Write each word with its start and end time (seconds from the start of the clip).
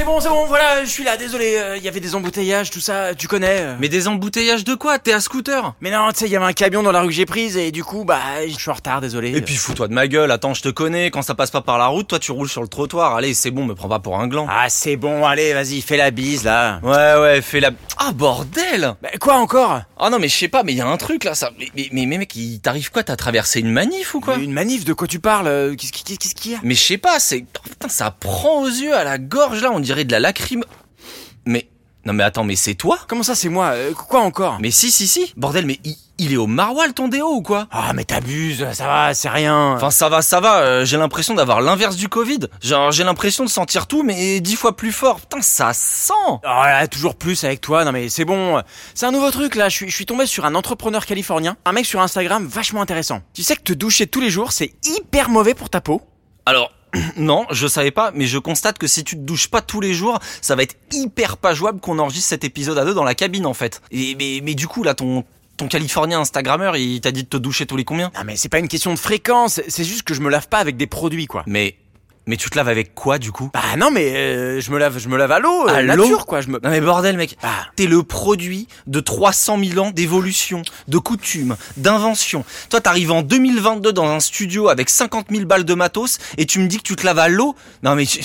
C'est 0.00 0.06
bon, 0.06 0.18
c'est 0.18 0.30
bon, 0.30 0.46
voilà, 0.46 0.82
je 0.82 0.88
suis 0.88 1.04
là, 1.04 1.18
désolé, 1.18 1.56
euh, 1.58 1.76
il 1.76 1.82
y 1.82 1.88
avait 1.88 2.00
des 2.00 2.14
embouteillages, 2.14 2.70
tout 2.70 2.80
ça, 2.80 3.14
tu 3.14 3.28
connais. 3.28 3.60
euh. 3.60 3.74
Mais 3.80 3.90
des 3.90 4.08
embouteillages 4.08 4.64
de 4.64 4.74
quoi? 4.74 4.98
T'es 4.98 5.12
à 5.12 5.20
scooter? 5.20 5.74
Mais 5.82 5.90
non, 5.90 6.08
tu 6.10 6.20
sais, 6.20 6.24
il 6.24 6.32
y 6.32 6.36
avait 6.36 6.46
un 6.46 6.54
camion 6.54 6.82
dans 6.82 6.90
la 6.90 7.02
rue 7.02 7.08
que 7.08 7.12
j'ai 7.12 7.26
prise 7.26 7.58
et 7.58 7.70
du 7.70 7.84
coup, 7.84 8.06
bah, 8.06 8.18
je 8.48 8.54
suis 8.58 8.70
en 8.70 8.72
retard, 8.72 9.02
désolé. 9.02 9.36
Et 9.36 9.42
puis 9.42 9.56
fous-toi 9.56 9.88
de 9.88 9.92
ma 9.92 10.08
gueule, 10.08 10.30
attends, 10.30 10.54
je 10.54 10.62
te 10.62 10.70
connais, 10.70 11.10
quand 11.10 11.20
ça 11.20 11.34
passe 11.34 11.50
pas 11.50 11.60
par 11.60 11.76
la 11.76 11.88
route, 11.88 12.08
toi 12.08 12.18
tu 12.18 12.32
roules 12.32 12.48
sur 12.48 12.62
le 12.62 12.68
trottoir, 12.68 13.14
allez, 13.14 13.34
c'est 13.34 13.50
bon, 13.50 13.66
me 13.66 13.74
prends 13.74 13.90
pas 13.90 13.98
pour 13.98 14.18
un 14.18 14.26
gland. 14.26 14.46
Ah, 14.50 14.70
c'est 14.70 14.96
bon, 14.96 15.26
allez, 15.26 15.52
vas-y, 15.52 15.82
fais 15.82 15.98
la 15.98 16.10
bise, 16.10 16.44
là. 16.44 16.80
Ouais, 16.82 17.20
ouais, 17.20 17.42
fais 17.42 17.60
la... 17.60 17.68
Ah, 18.02 18.12
bordel! 18.12 18.94
Bah, 19.02 19.10
quoi 19.20 19.34
encore? 19.34 19.82
Ah 19.98 20.08
non, 20.08 20.18
mais 20.18 20.28
je 20.28 20.34
sais 20.34 20.48
pas, 20.48 20.62
mais 20.62 20.72
y 20.72 20.80
a 20.80 20.86
un 20.86 20.96
truc 20.96 21.24
là, 21.24 21.34
ça... 21.34 21.50
Mais, 21.58 21.68
mais, 21.76 21.90
mais, 21.92 22.06
mais 22.06 22.16
mec, 22.16 22.34
il 22.34 22.58
t'arrive 22.60 22.90
quoi? 22.90 23.04
T'as 23.04 23.16
traversé 23.16 23.60
une 23.60 23.70
manif 23.70 24.14
ou 24.14 24.20
quoi? 24.20 24.36
Une 24.36 24.52
manif, 24.54 24.86
de 24.86 24.94
quoi 24.94 25.06
tu 25.06 25.20
parles? 25.20 25.48
Euh, 25.48 25.74
qu'est-ce 25.76 26.34
qu'il 26.34 26.52
y 26.52 26.54
a? 26.54 26.60
Mais 26.62 26.74
je 26.74 26.82
sais 26.82 26.96
pas, 26.96 27.20
c'est... 27.20 27.44
oh, 27.58 27.68
putain, 27.68 27.90
ça 27.90 28.10
prend 28.10 28.62
aux 28.62 28.68
yeux, 28.68 28.94
à 28.94 29.04
la 29.04 29.18
gorge 29.18 29.60
là, 29.60 29.70
on 29.70 29.80
dirait 29.80 30.04
de 30.04 30.12
la 30.12 30.20
lacryme... 30.20 30.64
Mais... 31.44 31.68
Non 32.06 32.14
mais 32.14 32.24
attends, 32.24 32.44
mais 32.44 32.56
c'est 32.56 32.74
toi? 32.74 32.98
Comment 33.06 33.22
ça, 33.22 33.34
c'est 33.34 33.50
moi? 33.50 33.72
Euh, 33.72 33.92
Quoi 33.92 34.20
encore? 34.20 34.56
Mais 34.62 34.70
si, 34.70 34.90
si, 34.90 35.06
si. 35.06 35.34
Bordel, 35.36 35.66
mais 35.66 35.78
il, 35.84 35.94
il 36.20 36.34
est 36.34 36.36
au 36.36 36.46
maroilles 36.46 36.92
ton 36.92 37.08
déo 37.08 37.28
ou 37.28 37.40
quoi? 37.40 37.66
Ah, 37.70 37.92
mais 37.94 38.04
t'abuses, 38.04 38.66
ça 38.72 38.86
va, 38.86 39.14
c'est 39.14 39.30
rien. 39.30 39.72
Enfin 39.72 39.90
ça 39.90 40.10
va, 40.10 40.20
ça 40.20 40.38
va, 40.38 40.58
euh, 40.58 40.84
j'ai 40.84 40.98
l'impression 40.98 41.34
d'avoir 41.34 41.62
l'inverse 41.62 41.96
du 41.96 42.08
Covid. 42.08 42.40
Genre 42.62 42.92
j'ai 42.92 43.04
l'impression 43.04 43.42
de 43.42 43.48
sentir 43.48 43.86
tout 43.86 44.02
mais 44.02 44.40
dix 44.40 44.56
fois 44.56 44.76
plus 44.76 44.92
fort. 44.92 45.20
Putain, 45.20 45.40
ça 45.40 45.72
sent 45.72 46.12
Oh 46.28 46.38
là, 46.44 46.86
toujours 46.88 47.14
plus 47.14 47.42
avec 47.44 47.62
toi, 47.62 47.86
non 47.86 47.92
mais 47.92 48.10
c'est 48.10 48.26
bon. 48.26 48.62
C'est 48.94 49.06
un 49.06 49.12
nouveau 49.12 49.30
truc 49.30 49.54
là, 49.54 49.70
je 49.70 49.86
suis, 49.86 50.06
tombé 50.06 50.26
sur 50.26 50.44
un 50.44 50.54
entrepreneur 50.54 51.06
californien, 51.06 51.56
un 51.64 51.72
mec 51.72 51.86
sur 51.86 52.00
Instagram 52.00 52.46
vachement 52.46 52.82
intéressant. 52.82 53.22
Tu 53.32 53.42
sais 53.42 53.56
que 53.56 53.62
te 53.62 53.72
doucher 53.72 54.06
tous 54.06 54.20
les 54.20 54.30
jours, 54.30 54.52
c'est 54.52 54.74
hyper 54.84 55.30
mauvais 55.30 55.54
pour 55.54 55.70
ta 55.70 55.80
peau? 55.80 56.02
Alors, 56.44 56.70
non, 57.16 57.46
je 57.50 57.66
savais 57.66 57.92
pas, 57.92 58.10
mais 58.14 58.26
je 58.26 58.36
constate 58.36 58.76
que 58.76 58.86
si 58.86 59.04
tu 59.04 59.16
te 59.16 59.22
douches 59.22 59.48
pas 59.48 59.62
tous 59.62 59.80
les 59.80 59.94
jours, 59.94 60.18
ça 60.42 60.54
va 60.54 60.64
être 60.64 60.76
hyper 60.92 61.38
pas 61.38 61.54
jouable 61.54 61.80
qu'on 61.80 61.98
enregistre 61.98 62.28
cet 62.28 62.44
épisode 62.44 62.76
à 62.76 62.84
deux 62.84 62.94
dans 62.94 63.04
la 63.04 63.14
cabine 63.14 63.46
en 63.46 63.54
fait. 63.54 63.80
Et 63.90 64.14
mais, 64.16 64.40
mais 64.42 64.54
du 64.54 64.68
coup 64.68 64.82
là, 64.82 64.92
ton 64.92 65.24
ton 65.60 65.68
Californien 65.68 66.20
Instagrammeur, 66.20 66.76
il 66.78 67.02
t'a 67.02 67.12
dit 67.12 67.24
de 67.24 67.28
te 67.28 67.36
doucher 67.36 67.66
tous 67.66 67.76
les 67.76 67.84
combien? 67.84 68.10
Ah 68.14 68.24
mais 68.24 68.36
c'est 68.36 68.48
pas 68.48 68.60
une 68.60 68.68
question 68.68 68.94
de 68.94 68.98
fréquence, 68.98 69.60
c'est 69.68 69.84
juste 69.84 70.04
que 70.04 70.14
je 70.14 70.22
me 70.22 70.30
lave 70.30 70.48
pas 70.48 70.56
avec 70.56 70.78
des 70.78 70.86
produits 70.86 71.26
quoi. 71.26 71.42
Mais 71.46 71.76
mais 72.26 72.36
tu 72.36 72.50
te 72.50 72.56
laves 72.56 72.68
avec 72.68 72.94
quoi 72.94 73.18
du 73.18 73.32
coup? 73.32 73.50
Bah 73.52 73.60
non 73.78 73.90
mais 73.90 74.14
euh, 74.14 74.60
je 74.60 74.70
me 74.70 74.78
lave 74.78 74.98
je 74.98 75.08
me 75.08 75.16
lave 75.16 75.32
à 75.32 75.38
l'eau, 75.38 75.68
euh, 75.68 75.74
À 75.74 75.82
l'eau? 75.82 76.04
nature 76.04 76.26
quoi, 76.26 76.40
je 76.40 76.48
me 76.48 76.60
Non 76.62 76.70
mais 76.70 76.80
bordel 76.80 77.16
mec, 77.16 77.36
Ah. 77.42 77.66
t'es 77.76 77.86
le 77.86 78.02
produit 78.02 78.68
de 78.86 79.00
300 79.00 79.58
000 79.62 79.78
ans 79.84 79.90
d'évolution, 79.90 80.62
de 80.88 80.98
coutumes, 80.98 81.56
d'invention. 81.76 82.44
Toi 82.68 82.80
t'arrives 82.80 83.10
en 83.12 83.22
2022 83.22 83.92
dans 83.92 84.06
un 84.08 84.20
studio 84.20 84.68
avec 84.68 84.90
50 84.90 85.26
000 85.30 85.44
balles 85.46 85.64
de 85.64 85.74
matos 85.74 86.18
et 86.38 86.46
tu 86.46 86.58
me 86.60 86.66
dis 86.68 86.76
que 86.78 86.82
tu 86.82 86.96
te 86.96 87.04
laves 87.06 87.18
à 87.18 87.28
l'eau? 87.28 87.54
Non 87.82 87.94
mais 87.94 88.04
je, 88.04 88.20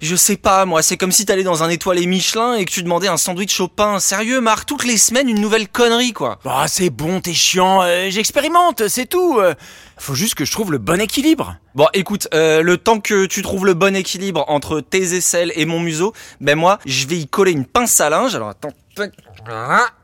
je 0.00 0.16
sais 0.16 0.36
pas 0.36 0.64
moi, 0.64 0.82
c'est 0.82 0.96
comme 0.96 1.12
si 1.12 1.26
t'allais 1.26 1.42
dans 1.42 1.62
un 1.62 1.68
étoilé 1.68 2.06
Michelin 2.06 2.54
et 2.54 2.64
que 2.64 2.70
tu 2.70 2.82
demandais 2.82 3.08
un 3.08 3.16
sandwich 3.16 3.58
au 3.60 3.68
pain. 3.68 3.98
Sérieux 3.98 4.40
Marc, 4.40 4.66
toutes 4.66 4.84
les 4.84 4.96
semaines 4.96 5.28
une 5.28 5.40
nouvelle 5.40 5.68
connerie 5.68 6.12
quoi. 6.12 6.38
Bah 6.44 6.64
c'est 6.68 6.90
bon, 6.90 7.20
t'es 7.20 7.34
chiant, 7.34 7.82
euh, 7.82 8.08
j'expérimente, 8.10 8.88
c'est 8.88 9.06
tout. 9.06 9.38
euh. 9.40 9.54
Faut 9.98 10.14
juste 10.14 10.34
que 10.34 10.44
je 10.44 10.50
trouve 10.50 10.72
le 10.72 10.78
bon 10.78 11.00
équilibre. 11.00 11.56
Bon 11.76 11.86
écoute, 11.94 12.26
euh, 12.34 12.60
le 12.62 12.76
temps 12.76 12.98
que 12.98 13.24
tu 13.32 13.40
trouves 13.40 13.64
le 13.64 13.72
bon 13.72 13.96
équilibre 13.96 14.44
entre 14.48 14.80
tes 14.80 15.14
aisselles 15.14 15.52
et 15.56 15.64
mon 15.64 15.80
museau 15.80 16.12
Ben 16.42 16.54
moi, 16.54 16.78
je 16.84 17.06
vais 17.06 17.16
y 17.16 17.26
coller 17.26 17.52
une 17.52 17.64
pince 17.64 17.98
à 17.98 18.10
linge. 18.10 18.34
Alors 18.34 18.50
attends. 18.50 18.72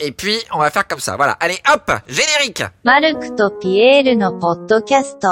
Et 0.01 0.13
puis, 0.13 0.39
on 0.51 0.59
va 0.59 0.71
faire 0.71 0.89
comme 0.89 0.99
ça. 0.99 1.17
Voilà. 1.17 1.37
Allez, 1.39 1.59
hop, 1.71 1.93
générique. 2.09 2.63
Marc 2.85 3.37
to 3.37 3.51
Pierre 3.61 4.17
no 4.17 4.33
podcast. 4.39 5.27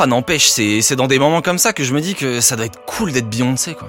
Ah, 0.00 0.06
n'empêche, 0.06 0.48
c'est 0.48 0.94
dans 0.94 1.08
des 1.08 1.18
moments 1.18 1.42
comme 1.42 1.58
ça 1.58 1.72
que 1.72 1.82
je 1.82 1.92
me 1.92 2.00
dis 2.00 2.14
que 2.14 2.40
ça 2.40 2.54
doit 2.54 2.66
être 2.66 2.84
cool 2.84 3.10
d'être 3.10 3.28
Beyoncé, 3.28 3.74
quoi. 3.74 3.88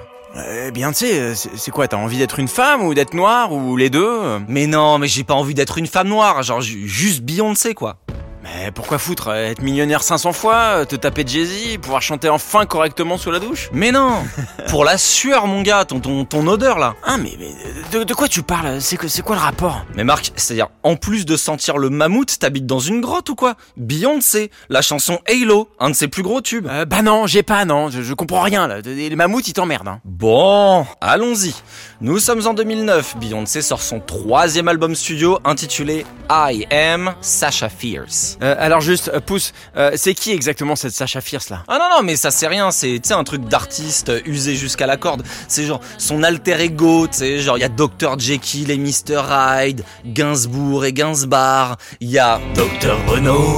Eh 0.66 0.72
bien, 0.72 0.90
tu 0.90 1.06
sais, 1.06 1.34
c'est 1.36 1.70
quoi 1.70 1.86
T'as 1.86 1.98
envie 1.98 2.18
d'être 2.18 2.40
une 2.40 2.48
femme 2.48 2.82
ou 2.82 2.94
d'être 2.94 3.14
noire 3.14 3.52
ou 3.52 3.76
les 3.76 3.90
deux? 3.90 4.40
Mais 4.48 4.66
non, 4.66 4.98
mais 4.98 5.06
j'ai 5.06 5.22
pas 5.22 5.34
envie 5.34 5.54
d'être 5.54 5.78
une 5.78 5.86
femme 5.86 6.08
noire, 6.08 6.42
genre 6.42 6.60
juste 6.62 7.22
Beyoncé, 7.22 7.74
quoi. 7.74 7.98
Mais 8.42 8.70
pourquoi 8.72 8.98
foutre 8.98 9.28
euh, 9.28 9.50
Être 9.50 9.60
millionnaire 9.62 10.02
500 10.02 10.32
fois, 10.32 10.54
euh, 10.54 10.84
te 10.86 10.96
taper 10.96 11.24
de 11.24 11.28
Jay-Z, 11.28 11.78
pouvoir 11.82 12.00
chanter 12.00 12.28
enfin 12.30 12.64
correctement 12.64 13.18
sous 13.18 13.30
la 13.30 13.38
douche? 13.38 13.68
Mais 13.72 13.92
non 13.92 14.22
Pour 14.68 14.84
la 14.84 14.96
sueur, 14.96 15.46
mon 15.46 15.60
gars, 15.60 15.84
ton, 15.84 16.00
ton, 16.00 16.24
ton 16.24 16.46
odeur, 16.46 16.78
là. 16.78 16.94
Ah 17.04 17.16
mais, 17.18 17.36
mais 17.38 17.52
de, 17.92 18.02
de 18.04 18.14
quoi 18.14 18.28
tu 18.28 18.42
parles? 18.42 18.80
C'est 18.80 18.96
que 18.96 19.08
c'est 19.08 19.20
quoi 19.22 19.36
le 19.36 19.42
rapport? 19.42 19.84
Mais 19.94 20.04
Marc, 20.04 20.32
c'est-à-dire, 20.36 20.68
en 20.82 20.96
plus 20.96 21.26
de 21.26 21.36
sentir 21.36 21.76
le 21.76 21.90
mammouth, 21.90 22.38
t'habites 22.38 22.64
dans 22.66 22.78
une 22.78 23.00
grotte 23.02 23.28
ou 23.28 23.34
quoi? 23.34 23.56
Beyoncé, 23.76 24.50
la 24.70 24.80
chanson 24.80 25.18
Halo, 25.28 25.68
un 25.78 25.90
de 25.90 25.94
ses 25.94 26.08
plus 26.08 26.22
gros 26.22 26.40
tubes. 26.40 26.66
euh, 26.70 26.86
Bah 26.86 27.02
non, 27.02 27.26
j'ai 27.26 27.42
pas, 27.42 27.64
non, 27.66 27.90
je, 27.90 28.00
je 28.02 28.14
comprends 28.14 28.40
rien 28.40 28.66
là. 28.66 28.80
Les 28.80 29.14
mammouths 29.16 29.48
ils 29.48 29.52
t'emmerdent. 29.52 29.88
Hein. 29.88 30.00
Bon, 30.04 30.86
allons-y. 31.02 31.54
Nous 32.00 32.18
sommes 32.18 32.46
en 32.46 32.54
2009. 32.54 33.16
Beyoncé 33.18 33.60
sort 33.60 33.82
son 33.82 34.00
troisième 34.00 34.68
album 34.68 34.94
studio 34.94 35.38
intitulé 35.44 36.06
I 36.30 36.66
Am 36.70 37.14
Sasha 37.20 37.68
Fierce. 37.68 38.29
Euh, 38.42 38.54
alors 38.58 38.80
juste, 38.80 39.10
euh, 39.12 39.20
pouce, 39.20 39.52
euh, 39.76 39.92
c'est 39.96 40.14
qui 40.14 40.32
exactement 40.32 40.76
cette 40.76 40.92
Sacha 40.92 41.20
Fierce 41.20 41.50
là? 41.50 41.62
Ah 41.68 41.78
non 41.78 41.96
non 41.96 42.02
mais 42.02 42.16
ça 42.16 42.30
c'est 42.30 42.46
rien, 42.46 42.70
c'est 42.70 43.00
tu 43.02 43.08
sais 43.08 43.14
un 43.14 43.24
truc 43.24 43.44
d'artiste 43.44 44.08
euh, 44.10 44.20
usé 44.26 44.54
jusqu'à 44.56 44.86
la 44.86 44.96
corde. 44.96 45.22
C'est 45.48 45.64
genre 45.64 45.80
son 45.98 46.22
alter 46.22 46.60
ego, 46.60 47.06
tu 47.06 47.18
sais 47.18 47.38
genre 47.40 47.58
il 47.58 47.62
y 47.62 47.64
a 47.64 47.68
Dr 47.68 48.18
Jekyll 48.18 48.70
et 48.70 48.78
Mr 48.78 49.22
Hyde, 49.30 49.84
Gainsbourg 50.04 50.84
et 50.84 50.92
Gainsbar, 50.92 51.76
il 52.00 52.10
y 52.10 52.18
a 52.18 52.40
Dr 52.54 52.96
Renault, 53.06 53.56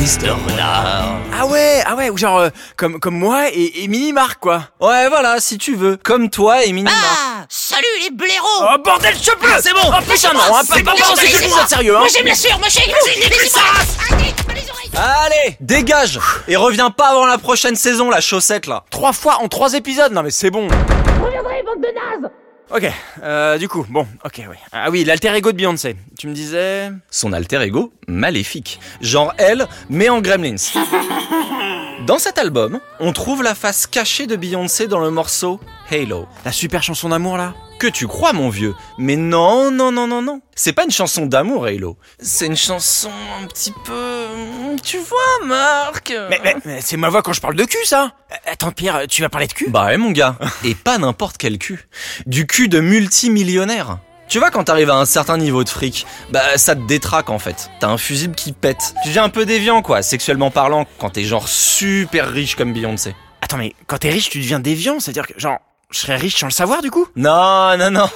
Mr 0.00 0.30
Renard. 0.48 1.16
Ah 1.38 1.46
ouais, 1.46 1.82
ah 1.86 1.94
ouais, 1.96 2.10
ou 2.10 2.16
genre 2.16 2.38
euh, 2.38 2.50
comme 2.76 3.00
comme 3.00 3.18
moi 3.18 3.48
et, 3.52 3.84
et 3.84 3.88
Mini 3.88 4.12
Marc 4.12 4.40
quoi. 4.40 4.68
Ouais 4.80 5.08
voilà 5.08 5.40
si 5.40 5.58
tu 5.58 5.74
veux, 5.76 5.96
comme 5.96 6.30
toi 6.30 6.64
et 6.64 6.72
Minnie 6.72 6.84
Mark. 6.84 6.96
Ah 7.18 7.46
Salut 7.48 7.82
les 8.04 8.10
blaireaux. 8.10 8.46
Oh 8.62 8.78
bordel, 8.84 9.14
chope-le 9.16 9.50
C'est 9.60 9.72
bon. 9.72 9.80
Oh 9.84 10.00
putain 10.08 10.32
non, 10.32 10.40
hein, 10.40 10.62
pas 10.68 10.76
C'est 10.76 10.82
pas 10.82 10.94
cet 10.96 11.28
c'est 11.28 11.68
sérieux 11.68 11.96
hein. 11.96 12.00
Moi 12.00 12.08
j'ai 12.14 12.22
bien 12.22 12.34
sûr, 12.34 12.58
moi 12.58 12.68
j'ai 12.68 12.86
les 13.20 13.48
ça 13.48 13.60
Allez, 14.94 15.56
dégage 15.60 16.20
et 16.48 16.56
reviens 16.56 16.90
pas 16.90 17.08
avant 17.08 17.26
la 17.26 17.38
prochaine 17.38 17.76
saison 17.76 18.10
la 18.10 18.20
chaussette 18.20 18.66
là. 18.66 18.84
Trois 18.90 19.12
fois 19.12 19.38
en 19.42 19.48
trois 19.48 19.74
épisodes, 19.74 20.12
non 20.12 20.22
mais 20.22 20.30
c'est 20.30 20.50
bon 20.50 20.68
Reviendrez, 20.68 21.62
bande 21.64 21.82
de 21.82 21.88
nazes 22.22 22.30
Ok, 22.70 22.90
euh, 23.22 23.58
du 23.58 23.68
coup, 23.68 23.84
bon, 23.90 24.06
ok, 24.24 24.42
oui. 24.48 24.56
Ah 24.72 24.88
oui, 24.90 25.04
l'alter 25.04 25.34
ego 25.34 25.52
de 25.52 25.56
Beyoncé. 25.58 25.94
Tu 26.18 26.26
me 26.26 26.32
disais... 26.32 26.90
son 27.10 27.34
alter 27.34 27.60
ego 27.60 27.92
maléfique. 28.08 28.80
Genre 29.02 29.34
elle, 29.36 29.66
mais 29.90 30.08
en 30.08 30.22
Gremlins. 30.22 30.56
Dans 32.06 32.18
cet 32.18 32.38
album, 32.38 32.80
on 32.98 33.12
trouve 33.12 33.42
la 33.42 33.54
face 33.54 33.86
cachée 33.86 34.26
de 34.26 34.36
Beyoncé 34.36 34.88
dans 34.88 35.00
le 35.00 35.10
morceau 35.10 35.60
Halo. 35.90 36.26
La 36.44 36.52
super 36.52 36.82
chanson 36.82 37.10
d'amour 37.10 37.36
là 37.36 37.54
Que 37.82 37.88
tu 37.88 38.06
crois, 38.06 38.32
mon 38.32 38.48
vieux 38.48 38.76
Mais 38.96 39.16
non, 39.16 39.72
non, 39.72 39.90
non, 39.90 40.06
non, 40.06 40.22
non. 40.22 40.40
C'est 40.54 40.72
pas 40.72 40.84
une 40.84 40.92
chanson 40.92 41.26
d'amour, 41.26 41.66
Halo. 41.66 41.96
C'est 42.20 42.46
une 42.46 42.56
chanson 42.56 43.10
un 43.42 43.44
petit 43.48 43.74
peu... 43.84 44.26
Tu 44.84 44.98
vois, 44.98 45.44
Marc 45.48 46.12
Mais, 46.30 46.40
mais, 46.44 46.54
mais 46.64 46.80
c'est 46.80 46.96
ma 46.96 47.08
voix 47.08 47.22
quand 47.22 47.32
je 47.32 47.40
parle 47.40 47.56
de 47.56 47.64
cul 47.64 47.84
ça 47.84 48.12
Euh, 48.30 48.52
Attends 48.52 48.70
Pierre, 48.70 49.08
tu 49.08 49.20
vas 49.22 49.28
parler 49.28 49.48
de 49.48 49.52
cul? 49.52 49.68
Bah 49.68 49.86
ouais, 49.86 49.96
mon 49.96 50.12
gars. 50.12 50.38
Et 50.64 50.76
pas 50.76 50.96
n'importe 50.98 51.38
quel 51.38 51.58
cul. 51.58 51.88
Du 52.24 52.46
cul 52.46 52.68
de 52.68 52.78
multimillionnaire. 52.78 53.98
Tu 54.28 54.38
vois, 54.38 54.52
quand 54.52 54.62
t'arrives 54.62 54.90
à 54.90 54.94
un 54.94 55.04
certain 55.04 55.36
niveau 55.36 55.64
de 55.64 55.68
fric, 55.68 56.06
bah 56.30 56.56
ça 56.58 56.76
te 56.76 56.86
détraque 56.86 57.30
en 57.30 57.40
fait. 57.40 57.68
T'as 57.80 57.88
un 57.88 57.98
fusible 57.98 58.36
qui 58.36 58.52
pète. 58.52 58.94
Tu 59.02 59.08
deviens 59.08 59.24
un 59.24 59.28
peu 59.28 59.44
déviant 59.44 59.82
quoi, 59.82 60.02
sexuellement 60.02 60.52
parlant, 60.52 60.86
quand 61.00 61.10
t'es 61.10 61.24
genre 61.24 61.48
super 61.48 62.30
riche 62.30 62.54
comme 62.54 62.72
Beyoncé. 62.72 63.16
Attends 63.40 63.56
mais 63.56 63.74
quand 63.88 63.98
t'es 63.98 64.10
riche 64.10 64.30
tu 64.30 64.38
deviens 64.38 64.60
déviant, 64.60 65.00
c'est-à-dire 65.00 65.26
que 65.26 65.32
genre... 65.36 65.58
Je 65.92 65.98
serais 65.98 66.16
riche 66.16 66.38
sans 66.38 66.46
le 66.46 66.52
savoir 66.52 66.82
du 66.82 66.90
coup 66.90 67.06
Non, 67.16 67.76
non, 67.76 67.90
non. 67.90 68.08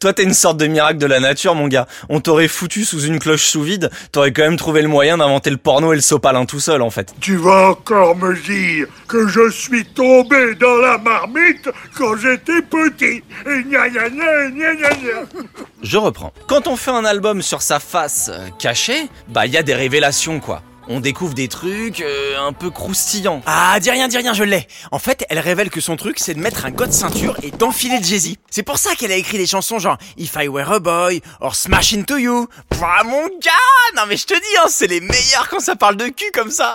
Toi, 0.00 0.12
t'es 0.12 0.24
une 0.24 0.34
sorte 0.34 0.56
de 0.58 0.66
miracle 0.66 0.98
de 0.98 1.06
la 1.06 1.20
nature, 1.20 1.54
mon 1.54 1.68
gars. 1.68 1.86
On 2.08 2.20
t'aurait 2.20 2.48
foutu 2.48 2.84
sous 2.84 3.02
une 3.02 3.18
cloche 3.18 3.46
sous 3.46 3.62
vide, 3.62 3.90
t'aurais 4.10 4.32
quand 4.32 4.42
même 4.42 4.56
trouvé 4.56 4.82
le 4.82 4.88
moyen 4.88 5.18
d'inventer 5.18 5.50
le 5.50 5.56
porno 5.56 5.92
et 5.92 5.96
le 5.96 6.02
sopalin 6.02 6.44
tout 6.44 6.60
seul, 6.60 6.82
en 6.82 6.90
fait. 6.90 7.14
Tu 7.20 7.36
vas 7.36 7.70
encore 7.70 8.16
me 8.16 8.34
dire 8.34 8.86
que 9.08 9.26
je 9.28 9.50
suis 9.50 9.84
tombé 9.84 10.54
dans 10.56 10.76
la 10.76 10.98
marmite 10.98 11.68
quand 11.96 12.16
j'étais 12.16 12.60
petit. 12.62 13.22
Et 13.46 13.62
gna 13.64 13.88
gna 13.88 14.08
gna 14.10 14.50
gna 14.50 14.74
gna 14.74 14.90
gna. 14.90 15.42
Je 15.82 15.98
reprends. 15.98 16.32
Quand 16.48 16.66
on 16.66 16.76
fait 16.76 16.90
un 16.90 17.04
album 17.04 17.40
sur 17.40 17.62
sa 17.62 17.78
face 17.78 18.30
euh, 18.32 18.48
cachée, 18.58 19.08
bah 19.28 19.46
y 19.46 19.56
a 19.56 19.62
des 19.62 19.74
révélations, 19.74 20.40
quoi. 20.40 20.62
On 20.88 21.00
découvre 21.00 21.32
des 21.34 21.46
trucs 21.48 22.00
euh, 22.00 22.38
un 22.40 22.52
peu 22.52 22.70
croustillants. 22.70 23.40
Ah, 23.46 23.78
dis 23.80 23.90
rien, 23.90 24.08
dis 24.08 24.16
rien, 24.16 24.32
je 24.32 24.42
l'ai 24.42 24.66
En 24.90 24.98
fait, 24.98 25.24
elle 25.30 25.38
révèle 25.38 25.70
que 25.70 25.80
son 25.80 25.96
truc, 25.96 26.18
c'est 26.18 26.34
de 26.34 26.40
mettre 26.40 26.66
un 26.66 26.70
god 26.70 26.92
ceinture 26.92 27.36
et 27.42 27.50
d'enfiler 27.52 28.00
de 28.00 28.04
Jay-Z. 28.04 28.34
C'est 28.50 28.64
pour 28.64 28.78
ça 28.78 28.94
qu'elle 28.96 29.12
a 29.12 29.16
écrit 29.16 29.38
des 29.38 29.46
chansons 29.46 29.78
genre 29.78 29.96
If 30.18 30.34
I 30.36 30.48
Were 30.48 30.72
a 30.72 30.80
Boy, 30.80 31.22
or 31.40 31.54
Smash 31.54 31.94
Into 31.94 32.16
You. 32.18 32.48
Pouah, 32.68 33.04
mon 33.04 33.26
gars 33.40 33.94
Non 33.96 34.02
mais 34.08 34.16
je 34.16 34.26
te 34.26 34.34
dis, 34.34 34.56
hein, 34.60 34.66
c'est 34.68 34.88
les 34.88 35.00
meilleurs 35.00 35.48
quand 35.48 35.60
ça 35.60 35.76
parle 35.76 35.96
de 35.96 36.08
cul 36.08 36.30
comme 36.34 36.50
ça 36.50 36.74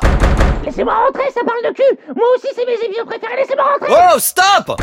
Laissez-moi 0.63 0.93
rentrer, 0.95 1.29
ça 1.33 1.41
parle 1.45 1.63
de 1.63 1.75
cul 1.75 2.13
Moi 2.15 2.25
aussi 2.35 2.47
c'est 2.55 2.65
mes 2.65 2.73
épisodes 2.85 3.05
préférés, 3.05 3.35
laissez-moi 3.37 3.65
rentrer 3.79 3.93
Oh, 4.15 4.19
stop 4.19 4.81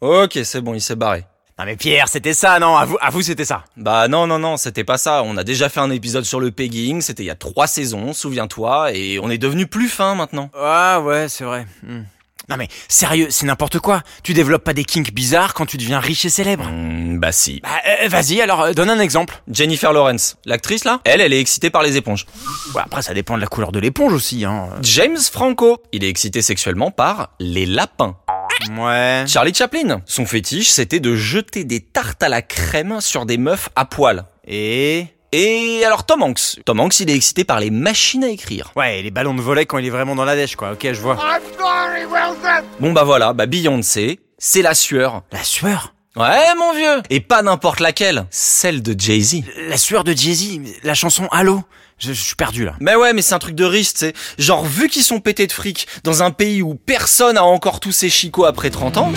Ok, 0.00 0.38
c'est 0.44 0.60
bon, 0.60 0.74
il 0.74 0.80
s'est 0.80 0.96
barré. 0.96 1.24
Non 1.56 1.66
mais 1.66 1.76
Pierre, 1.76 2.08
c'était 2.08 2.34
ça, 2.34 2.58
non? 2.58 2.76
À 2.76 2.84
vous, 2.84 2.96
à 3.00 3.10
vous 3.10 3.22
c'était 3.22 3.44
ça. 3.44 3.62
Bah 3.76 4.08
non, 4.08 4.26
non, 4.26 4.40
non, 4.40 4.56
c'était 4.56 4.82
pas 4.82 4.98
ça. 4.98 5.22
On 5.22 5.36
a 5.36 5.44
déjà 5.44 5.68
fait 5.68 5.78
un 5.78 5.90
épisode 5.90 6.24
sur 6.24 6.40
le 6.40 6.50
pegging, 6.50 7.00
c'était 7.00 7.22
il 7.22 7.26
y 7.26 7.30
a 7.30 7.36
trois 7.36 7.68
saisons, 7.68 8.12
souviens-toi, 8.12 8.92
et 8.92 9.20
on 9.20 9.30
est 9.30 9.38
devenu 9.38 9.68
plus 9.68 9.88
fin 9.88 10.16
maintenant. 10.16 10.50
Ah 10.58 11.00
ouais, 11.00 11.28
c'est 11.28 11.44
vrai. 11.44 11.66
Hmm. 11.84 12.02
Non 12.48 12.56
mais 12.58 12.68
sérieux, 12.88 13.28
c'est 13.30 13.46
n'importe 13.46 13.78
quoi. 13.78 14.02
Tu 14.22 14.34
développes 14.34 14.64
pas 14.64 14.74
des 14.74 14.84
kinks 14.84 15.14
bizarres 15.14 15.54
quand 15.54 15.64
tu 15.64 15.78
deviens 15.78 15.98
riche 15.98 16.26
et 16.26 16.28
célèbre. 16.28 16.68
Hmm, 16.68 17.18
bah 17.18 17.32
si. 17.32 17.60
Bah 17.62 17.70
euh, 18.02 18.08
vas-y, 18.08 18.40
alors 18.42 18.60
euh, 18.60 18.72
donne 18.72 18.90
un 18.90 19.00
exemple. 19.00 19.40
Jennifer 19.50 19.92
Lawrence, 19.92 20.36
l'actrice 20.44 20.84
là, 20.84 21.00
elle, 21.04 21.22
elle 21.22 21.32
est 21.32 21.40
excitée 21.40 21.70
par 21.70 21.82
les 21.82 21.96
éponges. 21.96 22.26
Ouais, 22.74 22.82
après 22.84 23.00
ça 23.00 23.14
dépend 23.14 23.36
de 23.36 23.40
la 23.40 23.46
couleur 23.46 23.72
de 23.72 23.78
l'éponge 23.78 24.12
aussi, 24.12 24.44
hein. 24.44 24.68
James 24.82 25.16
Franco, 25.32 25.78
il 25.92 26.04
est 26.04 26.08
excité 26.08 26.42
sexuellement 26.42 26.90
par 26.90 27.30
les 27.38 27.64
lapins. 27.64 28.16
Ouais. 28.78 29.24
Charlie 29.26 29.54
Chaplin, 29.54 30.00
son 30.06 30.26
fétiche, 30.26 30.68
c'était 30.70 31.00
de 31.00 31.14
jeter 31.14 31.64
des 31.64 31.80
tartes 31.80 32.22
à 32.22 32.28
la 32.28 32.42
crème 32.42 33.00
sur 33.00 33.26
des 33.26 33.38
meufs 33.38 33.68
à 33.76 33.84
poil. 33.84 34.24
Et... 34.46 35.06
Et 35.32 35.82
alors 35.84 36.06
Tom 36.06 36.22
Hanks, 36.22 36.60
Tom 36.64 36.78
Hanks, 36.78 37.00
il 37.00 37.10
est 37.10 37.16
excité 37.16 37.42
par 37.42 37.58
les 37.58 37.70
machines 37.70 38.22
à 38.22 38.28
écrire. 38.28 38.70
Ouais, 38.76 39.00
et 39.00 39.02
les 39.02 39.10
ballons 39.10 39.34
de 39.34 39.40
volet 39.40 39.66
quand 39.66 39.78
il 39.78 39.86
est 39.86 39.90
vraiment 39.90 40.14
dans 40.14 40.24
la 40.24 40.36
dèche, 40.36 40.54
quoi. 40.54 40.72
Ok, 40.72 40.86
je 40.92 41.00
vois. 41.00 41.18
Bon 42.78 42.92
bah 42.92 43.02
voilà, 43.02 43.32
bah 43.32 43.46
Beyoncé, 43.46 44.20
c'est 44.38 44.62
la 44.62 44.74
sueur. 44.74 45.22
La 45.32 45.42
sueur? 45.42 45.93
Ouais 46.16 46.54
mon 46.56 46.72
vieux 46.72 47.02
Et 47.10 47.18
pas 47.20 47.42
n'importe 47.42 47.80
laquelle, 47.80 48.26
celle 48.30 48.82
de 48.82 48.94
Jay-Z. 48.96 49.42
La 49.68 49.76
sueur 49.76 50.04
de 50.04 50.12
Jay-Z, 50.12 50.60
la 50.84 50.94
chanson 50.94 51.26
Halo. 51.32 51.64
Je, 51.98 52.12
je 52.12 52.20
suis 52.20 52.36
perdu 52.36 52.64
là. 52.64 52.74
Mais 52.78 52.94
ouais, 52.94 53.12
mais 53.12 53.20
c'est 53.20 53.34
un 53.34 53.40
truc 53.40 53.56
de 53.56 53.64
riche, 53.64 53.94
tu 53.94 53.98
sais. 53.98 54.12
Genre, 54.38 54.64
vu 54.64 54.88
qu'ils 54.88 55.02
sont 55.02 55.18
pétés 55.18 55.48
de 55.48 55.52
fric 55.52 55.88
dans 56.04 56.22
un 56.22 56.30
pays 56.30 56.62
où 56.62 56.76
personne 56.76 57.36
a 57.36 57.42
encore 57.42 57.80
tous 57.80 57.90
ses 57.90 58.10
chicots 58.10 58.44
après 58.44 58.70
30 58.70 58.96
ans, 58.98 59.12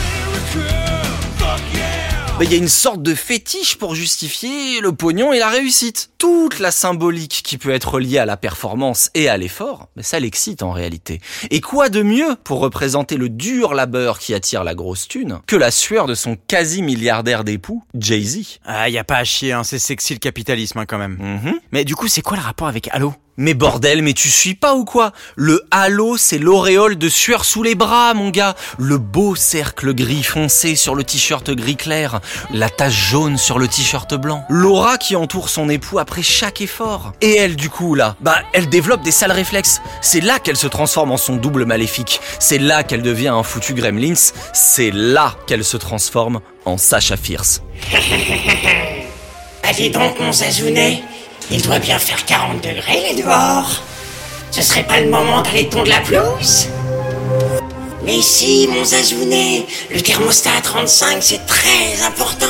bah, 2.37 2.43
il 2.43 2.51
y 2.51 2.53
a 2.53 2.57
une 2.57 2.67
sorte 2.67 3.01
de 3.01 3.15
fétiche 3.15 3.77
pour 3.77 3.95
justifier 3.95 4.79
le 4.79 4.91
pognon 4.91 5.33
et 5.33 5.39
la 5.39 5.49
réussite. 5.49 6.11
Toute 6.19 6.59
la 6.59 6.69
symbolique 6.69 7.41
qui 7.43 7.57
peut 7.57 7.71
être 7.71 7.99
liée 7.99 8.19
à 8.19 8.27
la 8.27 8.37
performance 8.37 9.09
et 9.15 9.27
à 9.27 9.37
l'effort, 9.37 9.89
mais 9.95 10.03
ça 10.03 10.19
l'excite 10.19 10.61
en 10.61 10.71
réalité. 10.71 11.19
Et 11.49 11.61
quoi 11.61 11.89
de 11.89 12.03
mieux 12.03 12.35
pour 12.43 12.59
représenter 12.59 13.17
le 13.17 13.29
dur 13.29 13.73
labeur 13.73 14.19
qui 14.19 14.35
attire 14.35 14.63
la 14.63 14.75
grosse 14.75 15.07
thune 15.07 15.39
que 15.47 15.55
la 15.55 15.71
sueur 15.71 16.05
de 16.05 16.13
son 16.13 16.37
quasi-milliardaire 16.47 17.43
d'époux, 17.43 17.83
Jay-Z? 17.95 18.59
Ah, 18.65 18.87
y 18.87 18.99
a 18.99 19.03
pas 19.03 19.17
à 19.17 19.23
chier, 19.23 19.53
hein. 19.53 19.63
c'est 19.63 19.79
sexy 19.79 20.13
le 20.13 20.19
capitalisme 20.19 20.77
hein, 20.77 20.85
quand 20.85 20.99
même. 20.99 21.17
Mhm. 21.19 21.59
Mais 21.71 21.85
du 21.85 21.95
coup, 21.95 22.07
c'est 22.07 22.21
quoi 22.21 22.37
le 22.37 22.43
rapport 22.43 22.67
avec 22.67 22.87
Halo? 22.91 23.15
Mais 23.39 23.53
bordel, 23.53 24.01
mais 24.01 24.13
tu 24.13 24.29
suis 24.29 24.55
pas 24.55 24.73
ou 24.73 24.83
quoi? 24.83 25.11
Le 25.35 25.63
halo, 25.69 26.17
c'est 26.17 26.39
l'auréole 26.39 26.97
de 26.97 27.07
sueur 27.07 27.45
sous 27.45 27.61
les 27.61 27.75
bras, 27.75 28.15
mon 28.15 28.31
gars. 28.31 28.55
Le 28.79 28.97
beau 28.97 29.35
cercle 29.35 29.93
gris 29.93 30.23
foncé 30.23 30.75
sur 30.75 30.95
le 30.95 31.03
t-shirt 31.03 31.51
gris 31.51 31.75
clair. 31.75 32.19
La 32.51 32.67
tache 32.69 33.11
jaune 33.11 33.37
sur 33.37 33.59
le 33.59 33.67
t-shirt 33.67 34.15
blanc. 34.15 34.43
L'aura 34.49 34.97
qui 34.97 35.15
entoure 35.15 35.49
son 35.49 35.69
époux 35.69 35.99
après 35.99 36.23
chaque 36.23 36.61
effort. 36.61 37.13
Et 37.21 37.35
elle, 37.35 37.55
du 37.55 37.69
coup, 37.69 37.93
là, 37.93 38.15
bah, 38.21 38.39
elle 38.53 38.69
développe 38.69 39.03
des 39.03 39.11
sales 39.11 39.31
réflexes. 39.31 39.81
C'est 40.01 40.21
là 40.21 40.39
qu'elle 40.39 40.57
se 40.57 40.65
transforme 40.65 41.11
en 41.11 41.17
son 41.17 41.35
double 41.35 41.65
maléfique. 41.65 42.19
C'est 42.39 42.57
là 42.57 42.81
qu'elle 42.81 43.03
devient 43.03 43.27
un 43.27 43.43
foutu 43.43 43.75
gremlins. 43.75 44.31
C'est 44.51 44.89
là 44.91 45.35
qu'elle 45.45 45.63
se 45.63 45.77
transforme 45.77 46.39
en 46.65 46.79
Sacha 46.79 47.17
Fierce. 47.17 47.61
Allez 49.63 49.89
donc, 49.89 50.19
mon 50.19 50.31
Zazounet. 50.31 51.03
Il 51.49 51.61
doit 51.61 51.79
bien 51.79 51.97
faire 51.97 52.25
40 52.25 52.61
degrés, 52.61 53.13
les 53.13 53.21
dehors. 53.21 53.81
Ce 54.51 54.61
serait 54.61 54.83
pas 54.83 54.99
le 54.99 55.09
moment 55.09 55.41
d'aller 55.41 55.69
tondre 55.69 55.89
la 55.89 55.99
pelouse 55.99 56.67
Mais 58.03 58.21
si, 58.21 58.67
mon 58.67 58.83
Zazounet. 58.83 59.65
Le 59.93 60.01
thermostat 60.01 60.51
à 60.57 60.61
35, 60.61 61.17
c'est 61.21 61.45
très 61.45 62.01
important. 62.05 62.45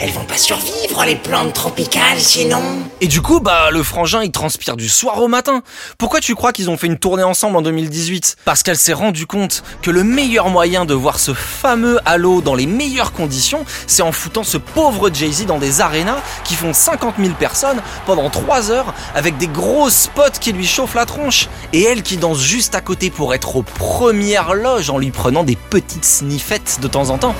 Elles 0.00 0.12
vont 0.12 0.24
pas 0.24 0.38
survivre, 0.38 1.04
les 1.04 1.16
plantes 1.16 1.54
tropicales, 1.54 2.20
sinon. 2.20 2.62
Et 3.00 3.08
du 3.08 3.20
coup, 3.20 3.40
bah, 3.40 3.70
le 3.72 3.82
frangin, 3.82 4.22
il 4.22 4.30
transpire 4.30 4.76
du 4.76 4.88
soir 4.88 5.20
au 5.20 5.26
matin. 5.26 5.62
Pourquoi 5.98 6.20
tu 6.20 6.36
crois 6.36 6.52
qu'ils 6.52 6.70
ont 6.70 6.76
fait 6.76 6.86
une 6.86 6.98
tournée 6.98 7.24
ensemble 7.24 7.56
en 7.56 7.62
2018 7.62 8.36
Parce 8.44 8.62
qu'elle 8.62 8.76
s'est 8.76 8.92
rendue 8.92 9.26
compte 9.26 9.64
que 9.82 9.90
le 9.90 10.04
meilleur 10.04 10.50
moyen 10.50 10.84
de 10.84 10.94
voir 10.94 11.18
ce 11.18 11.34
fameux 11.34 11.98
Halo 12.04 12.42
dans 12.42 12.54
les 12.54 12.66
meilleures 12.66 13.12
conditions, 13.12 13.64
c'est 13.88 14.02
en 14.02 14.12
foutant 14.12 14.44
ce 14.44 14.56
pauvre 14.56 15.10
Jay-Z 15.12 15.46
dans 15.46 15.58
des 15.58 15.80
arénas 15.80 16.22
qui 16.44 16.54
font 16.54 16.72
50 16.72 17.16
000 17.18 17.34
personnes 17.34 17.82
pendant 18.06 18.30
3 18.30 18.70
heures 18.70 18.94
avec 19.16 19.36
des 19.36 19.48
gros 19.48 19.90
spots 19.90 20.38
qui 20.40 20.52
lui 20.52 20.66
chauffent 20.66 20.94
la 20.94 21.06
tronche. 21.06 21.48
Et 21.72 21.82
elle 21.82 22.04
qui 22.04 22.18
danse 22.18 22.38
juste 22.38 22.76
à 22.76 22.80
côté 22.80 23.10
pour 23.10 23.34
être 23.34 23.56
aux 23.56 23.64
premières 23.64 24.54
loges 24.54 24.90
en 24.90 24.98
lui 24.98 25.10
prenant 25.10 25.42
des 25.42 25.56
petites 25.56 26.04
sniffettes 26.04 26.78
de 26.80 26.86
temps 26.86 27.10
en 27.10 27.18
temps. 27.18 27.34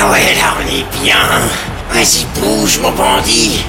Ah 0.00 0.10
ouais, 0.10 0.34
là, 0.34 0.54
on 0.58 0.66
est 0.66 1.02
bien. 1.02 1.16
Vas-y, 1.90 2.24
bouge, 2.38 2.78
mon 2.80 2.90
bandit. 2.92 3.64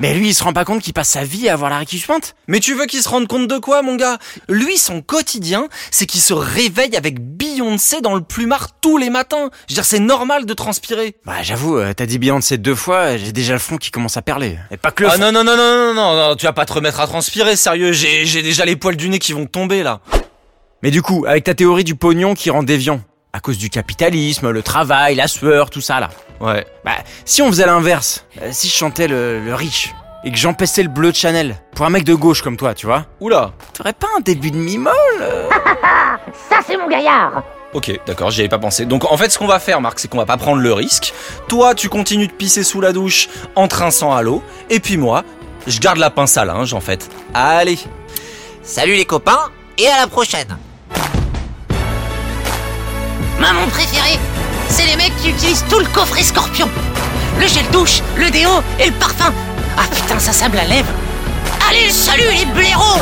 Mais 0.00 0.14
lui, 0.14 0.28
il 0.28 0.34
se 0.34 0.44
rend 0.44 0.52
pas 0.52 0.64
compte 0.64 0.80
qu'il 0.80 0.92
passe 0.92 1.08
sa 1.08 1.24
vie 1.24 1.48
à 1.48 1.54
avoir 1.54 1.70
la 1.70 1.78
récup 1.78 2.04
pointe 2.06 2.36
Mais 2.46 2.60
tu 2.60 2.74
veux 2.74 2.86
qu'il 2.86 3.02
se 3.02 3.08
rende 3.08 3.26
compte 3.26 3.48
de 3.48 3.58
quoi, 3.58 3.82
mon 3.82 3.96
gars? 3.96 4.18
Lui, 4.48 4.78
son 4.78 5.02
quotidien, 5.02 5.68
c'est 5.90 6.06
qu'il 6.06 6.20
se 6.20 6.32
réveille 6.32 6.96
avec 6.96 7.20
Beyoncé 7.20 8.00
dans 8.00 8.14
le 8.14 8.20
plumard 8.20 8.78
tous 8.80 8.96
les 8.96 9.10
matins. 9.10 9.50
Je 9.66 9.72
veux 9.72 9.74
dire, 9.74 9.84
c'est 9.84 9.98
normal 9.98 10.46
de 10.46 10.54
transpirer. 10.54 11.16
Bah 11.26 11.42
j'avoue, 11.42 11.78
euh, 11.78 11.92
t'as 11.94 12.06
dit 12.06 12.18
Beyoncé 12.20 12.58
deux 12.58 12.76
fois, 12.76 13.16
j'ai 13.16 13.32
déjà 13.32 13.54
le 13.54 13.58
front 13.58 13.76
qui 13.76 13.90
commence 13.90 14.16
à 14.16 14.22
perler. 14.22 14.56
Et 14.70 14.76
pas 14.76 14.92
que 14.92 15.02
le 15.02 15.10
Ah 15.10 15.18
non, 15.18 15.32
non, 15.32 15.42
non, 15.42 15.56
non, 15.56 15.94
non, 15.94 15.94
non, 15.94 16.16
non, 16.16 16.36
tu 16.36 16.46
vas 16.46 16.52
pas 16.52 16.64
te 16.64 16.72
remettre 16.72 17.00
à 17.00 17.06
transpirer, 17.08 17.56
sérieux, 17.56 17.90
j'ai 17.92 18.24
j'ai 18.24 18.42
déjà 18.42 18.64
les 18.64 18.76
poils 18.76 18.96
du 18.96 19.08
nez 19.08 19.18
qui 19.18 19.32
vont 19.32 19.46
tomber, 19.46 19.82
là. 19.82 20.00
Mais 20.84 20.92
du 20.92 21.02
coup, 21.02 21.24
avec 21.26 21.42
ta 21.42 21.54
théorie 21.54 21.82
du 21.82 21.96
pognon 21.96 22.34
qui 22.34 22.50
rend 22.50 22.62
déviant, 22.62 23.00
à 23.32 23.40
cause 23.40 23.58
du 23.58 23.70
capitalisme, 23.70 24.50
le 24.50 24.62
travail, 24.62 25.14
la 25.14 25.28
sueur, 25.28 25.70
tout 25.70 25.80
ça 25.80 26.00
là. 26.00 26.08
Ouais. 26.40 26.66
Bah, 26.84 26.92
si 27.24 27.42
on 27.42 27.48
faisait 27.48 27.66
l'inverse, 27.66 28.24
euh, 28.42 28.50
si 28.52 28.68
je 28.68 28.74
chantais 28.74 29.08
le, 29.08 29.44
le 29.44 29.54
riche, 29.54 29.94
et 30.24 30.30
que 30.30 30.36
j'empestais 30.36 30.82
le 30.82 30.88
bleu 30.88 31.10
de 31.10 31.16
Chanel, 31.16 31.56
pour 31.74 31.86
un 31.86 31.90
mec 31.90 32.04
de 32.04 32.14
gauche 32.14 32.42
comme 32.42 32.56
toi, 32.56 32.74
tu 32.74 32.86
vois, 32.86 33.06
Oula. 33.20 33.52
t'aurais 33.72 33.92
pas 33.92 34.08
un 34.16 34.20
début 34.20 34.50
de 34.50 34.56
mi-molle 34.56 34.92
euh 35.20 35.48
Ça, 36.48 36.58
c'est 36.66 36.76
mon 36.76 36.88
gaillard. 36.88 37.42
Ok, 37.74 37.92
d'accord, 38.06 38.30
j'y 38.30 38.40
avais 38.40 38.48
pas 38.48 38.58
pensé. 38.58 38.86
Donc 38.86 39.04
en 39.10 39.16
fait, 39.16 39.30
ce 39.30 39.38
qu'on 39.38 39.46
va 39.46 39.58
faire, 39.58 39.80
Marc, 39.80 39.98
c'est 39.98 40.08
qu'on 40.08 40.16
va 40.18 40.26
pas 40.26 40.38
prendre 40.38 40.62
le 40.62 40.72
risque. 40.72 41.12
Toi, 41.48 41.74
tu 41.74 41.88
continues 41.88 42.26
de 42.28 42.32
pisser 42.32 42.64
sous 42.64 42.80
la 42.80 42.92
douche 42.92 43.28
en 43.56 43.68
trinçant 43.68 44.14
à 44.14 44.22
l'eau, 44.22 44.42
et 44.70 44.80
puis 44.80 44.96
moi, 44.96 45.22
je 45.66 45.78
garde 45.78 45.98
la 45.98 46.10
pince 46.10 46.36
à 46.38 46.44
linge, 46.44 46.72
en 46.72 46.80
fait. 46.80 47.10
Allez. 47.34 47.78
Salut 48.62 48.94
les 48.94 49.04
copains 49.04 49.50
et 49.76 49.86
à 49.86 50.00
la 50.00 50.06
prochaine. 50.06 50.56
Ma 53.38 53.52
mon 53.52 53.68
préféré, 53.68 54.18
c'est 54.68 54.86
les 54.86 54.96
mecs 54.96 55.16
qui 55.16 55.30
utilisent 55.30 55.64
tout 55.68 55.78
le 55.78 55.86
coffret 55.86 56.22
scorpion. 56.22 56.68
Le 57.40 57.46
gel 57.46 57.64
douche, 57.70 58.02
le 58.16 58.30
déo 58.30 58.50
et 58.80 58.86
le 58.86 58.92
parfum. 58.92 59.32
Ah 59.76 59.84
putain, 59.94 60.18
ça 60.18 60.32
sable 60.32 60.56
la 60.56 60.64
lèvre. 60.64 60.88
Allez, 61.68 61.90
salut 61.90 62.30
les 62.36 62.46
blaireaux. 62.46 63.00